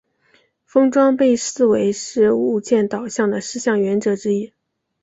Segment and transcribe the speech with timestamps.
[0.65, 4.51] 封装被视为是物件导向的四项原则之一。